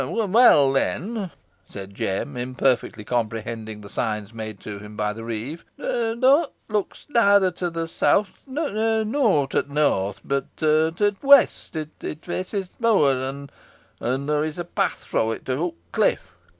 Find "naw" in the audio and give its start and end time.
8.47-9.45